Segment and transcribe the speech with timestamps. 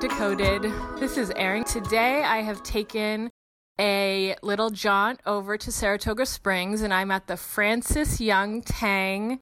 [0.00, 1.00] welcome to Colored Decoded.
[1.00, 1.64] This is Erin.
[1.64, 3.30] Today I have taken
[3.78, 9.40] a little jaunt over to Saratoga Springs and I'm at the Frances Young Tang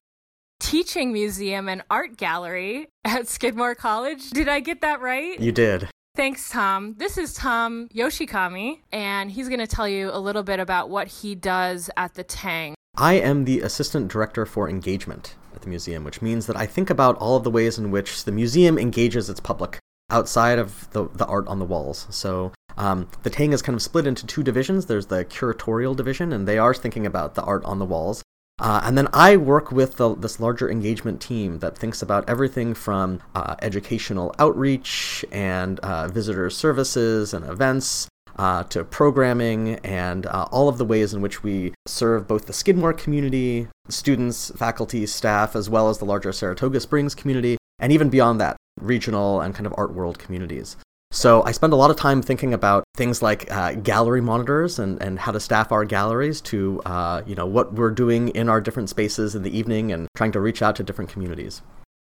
[0.60, 4.30] Teaching Museum and Art Gallery at Skidmore College.
[4.30, 5.38] Did I get that right?
[5.38, 5.88] You did.
[6.16, 6.95] Thanks, Tom.
[6.98, 11.06] This is Tom Yoshikami, and he's going to tell you a little bit about what
[11.06, 12.74] he does at the Tang.
[12.96, 16.90] I am the Assistant Director for Engagement at the museum, which means that I think
[16.90, 19.78] about all of the ways in which the museum engages its public
[20.10, 22.06] outside of the, the art on the walls.
[22.10, 24.87] So um, the Tang is kind of split into two divisions.
[24.87, 28.23] There's the curatorial division, and they are thinking about the art on the walls.
[28.60, 32.74] Uh, and then I work with the, this larger engagement team that thinks about everything
[32.74, 40.46] from uh, educational outreach and uh, visitor services and events uh, to programming and uh,
[40.50, 45.54] all of the ways in which we serve both the Skidmore community, students, faculty, staff,
[45.54, 49.66] as well as the larger Saratoga Springs community, and even beyond that, regional and kind
[49.66, 50.76] of art world communities.
[51.10, 55.02] So I spend a lot of time thinking about things like uh, gallery monitors and,
[55.02, 58.60] and how to staff our galleries to, uh, you know, what we're doing in our
[58.60, 61.62] different spaces in the evening and trying to reach out to different communities.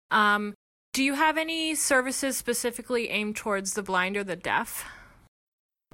[0.10, 0.56] Um,
[0.94, 4.84] do you have any services specifically aimed towards the blind or the deaf?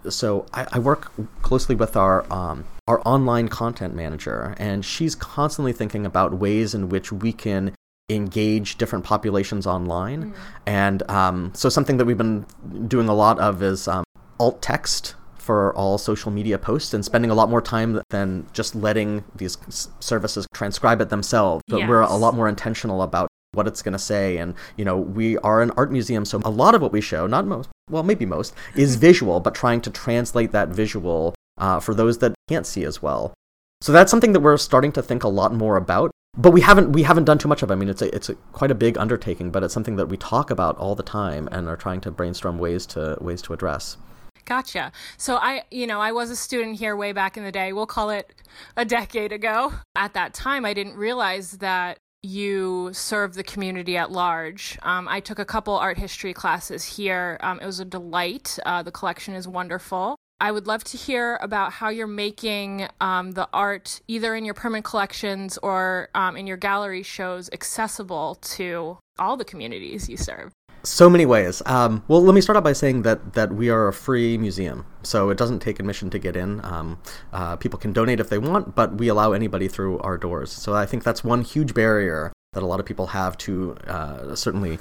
[0.08, 5.74] So I, I work closely with our um, our online content manager, and she's constantly
[5.74, 7.76] thinking about ways in which we can
[8.10, 10.32] engage different populations online.
[10.32, 10.36] Mm.
[10.66, 12.46] And um, so something that we've been
[12.88, 14.04] doing a lot of is um,
[14.40, 18.76] alt text for all social media posts and spending a lot more time than just
[18.76, 19.58] letting these
[20.00, 21.62] services transcribe it themselves.
[21.68, 21.90] But yes.
[21.90, 25.38] we're a lot more intentional about what it's going to say and you know we
[25.40, 28.26] are an art museum so a lot of what we show not most well maybe
[28.26, 32.84] most is visual but trying to translate that visual uh, for those that can't see
[32.84, 33.34] as well
[33.82, 36.92] so that's something that we're starting to think a lot more about but we haven't
[36.92, 37.70] we haven't done too much of.
[37.70, 37.74] It.
[37.74, 40.18] I mean, it's a, it's a, quite a big undertaking, but it's something that we
[40.18, 43.98] talk about all the time and are trying to brainstorm ways to ways to address.
[44.46, 44.92] Gotcha.
[45.18, 47.72] So I, you know, I was a student here way back in the day.
[47.72, 48.34] We'll call it
[48.76, 49.74] a decade ago.
[49.96, 54.78] At that time, I didn't realize that you serve the community at large.
[54.82, 57.38] Um, I took a couple art history classes here.
[57.42, 58.58] Um, it was a delight.
[58.66, 60.18] Uh, the collection is wonderful.
[60.44, 64.54] I would love to hear about how you're making um, the art, either in your
[64.54, 70.52] permanent collections or um, in your gallery shows, accessible to all the communities you serve.
[70.84, 71.62] So many ways.
[71.66, 74.86] Um, well, let me start out by saying that that we are a free museum,
[75.02, 76.60] so it doesn't take admission to get in.
[76.66, 77.00] Um,
[77.32, 80.52] uh, people can donate if they want, but we allow anybody through our doors.
[80.52, 84.36] So I think that's one huge barrier that a lot of people have to uh,
[84.36, 84.78] certainly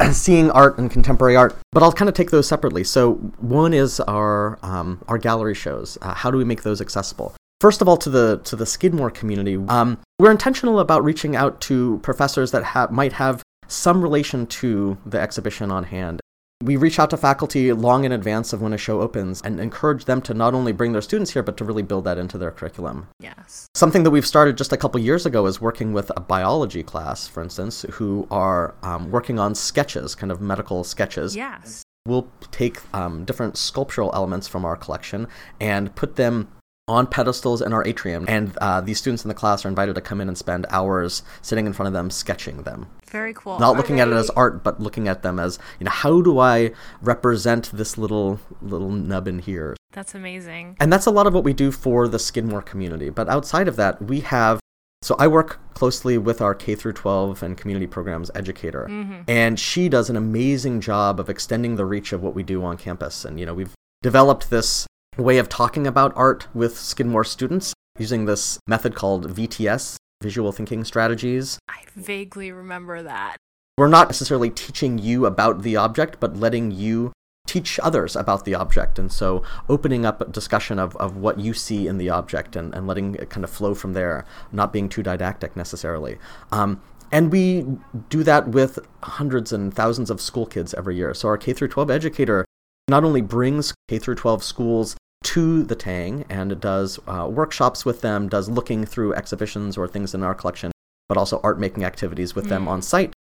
[0.12, 1.56] seeing art and contemporary art.
[1.72, 2.84] But I'll kind of take those separately.
[2.84, 5.98] So one is our um, our gallery shows.
[6.02, 7.34] Uh, how do we make those accessible?
[7.60, 11.60] First of all, to the to the Skidmore community, um, we're intentional about reaching out
[11.62, 16.20] to professors that ha- might have some relation to the exhibition on hand
[16.64, 20.06] we reach out to faculty long in advance of when a show opens and encourage
[20.06, 22.50] them to not only bring their students here, but to really build that into their
[22.50, 23.06] curriculum.
[23.20, 23.68] Yes.
[23.74, 27.28] Something that we've started just a couple years ago is working with a biology class,
[27.28, 31.36] for instance, who are um, working on sketches, kind of medical sketches.
[31.36, 31.82] Yes.
[32.06, 35.28] We'll take um, different sculptural elements from our collection
[35.60, 36.48] and put them
[36.88, 40.00] on pedestals in our atrium, and uh, these students in the class are invited to
[40.00, 42.86] come in and spend hours sitting in front of them sketching them.
[43.10, 43.58] Very cool.
[43.58, 46.38] Not looking at it as art, but looking at them as you know, how do
[46.38, 49.76] I represent this little little nub in here?
[49.92, 50.76] That's amazing.
[50.80, 53.10] And that's a lot of what we do for the Skidmore community.
[53.10, 54.60] But outside of that, we have
[55.00, 59.22] so I work closely with our K through 12 and community programs educator, mm-hmm.
[59.28, 62.76] and she does an amazing job of extending the reach of what we do on
[62.76, 63.24] campus.
[63.24, 64.86] And you know, we've developed this
[65.18, 70.84] way of talking about art with Skidmore students using this method called VTS, Visual Thinking
[70.84, 71.58] Strategies.
[71.68, 73.36] I vaguely remember that.
[73.76, 77.12] We're not necessarily teaching you about the object, but letting you
[77.46, 78.98] teach others about the object.
[78.98, 82.74] And so opening up a discussion of, of what you see in the object and,
[82.74, 86.18] and letting it kind of flow from there, not being too didactic necessarily.
[86.52, 86.80] Um,
[87.10, 87.66] and we
[88.10, 91.14] do that with hundreds and thousands of school kids every year.
[91.14, 92.44] So our K through 12 educator
[92.88, 98.00] not only brings K through 12 schools to the Tang and does uh, workshops with
[98.00, 100.70] them, does looking through exhibitions or things in our collection,
[101.08, 102.50] but also art making activities with mm.
[102.50, 103.12] them on site.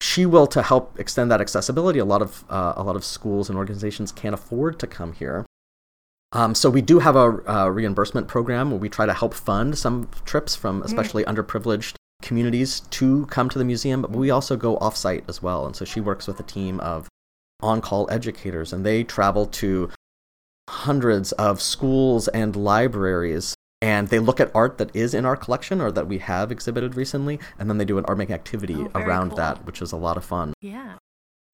[0.00, 1.98] She will to help extend that accessibility.
[1.98, 5.46] A lot of uh, a lot of schools and organizations can't afford to come here.
[6.32, 10.08] Um, so we do have a, reimbursement program where we try to help fund some
[10.24, 10.84] trips from mm.
[10.84, 11.32] especially mm.
[11.32, 15.66] underprivileged communities to come to the museum, but we also go offsite as well.
[15.66, 17.08] And so she works with a team of
[17.60, 19.90] on-call educators, and they travel to
[20.84, 25.80] hundreds of schools and libraries and they look at art that is in our collection
[25.80, 28.90] or that we have exhibited recently and then they do an art making activity oh,
[28.94, 29.36] around cool.
[29.36, 30.94] that which is a lot of fun yeah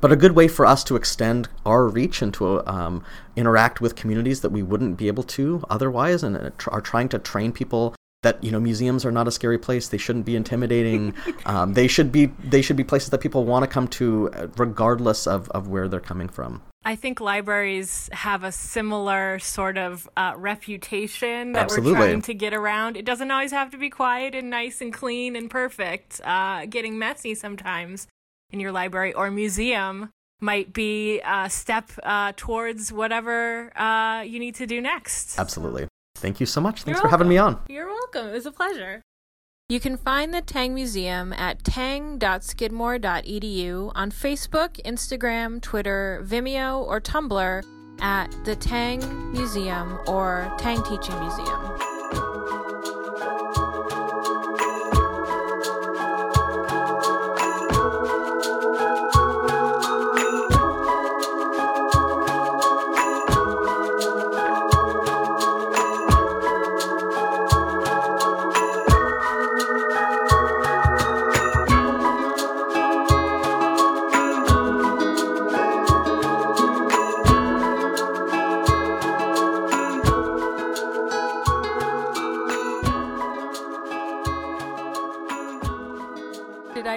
[0.00, 3.04] but a good way for us to extend our reach and to um,
[3.36, 7.18] interact with communities that we wouldn't be able to otherwise, and uh, are trying to
[7.18, 9.88] train people that you know museums are not a scary place.
[9.88, 11.14] They shouldn't be intimidating.
[11.46, 14.46] um, they should be they should be places that people want to come to, uh,
[14.56, 16.62] regardless of of where they're coming from.
[16.84, 21.92] I think libraries have a similar sort of uh, reputation that Absolutely.
[21.92, 22.96] we're trying to get around.
[22.96, 26.20] It doesn't always have to be quiet and nice and clean and perfect.
[26.24, 28.06] Uh, getting messy sometimes
[28.50, 30.10] in your library or museum
[30.40, 35.38] might be a step uh, towards whatever uh, you need to do next.
[35.38, 35.86] Absolutely.
[36.14, 36.82] Thank you so much.
[36.82, 37.60] Thanks You're for having me on.
[37.68, 38.28] You're welcome.
[38.28, 39.02] It was a pleasure.
[39.70, 47.62] You can find the Tang Museum at tang.skidmore.edu on Facebook, Instagram, Twitter, Vimeo, or Tumblr
[48.00, 51.79] at the Tang Museum or Tang Teaching Museum.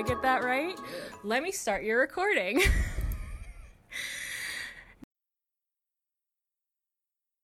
[0.05, 0.77] Get that right?
[1.23, 2.61] Let me start your recording.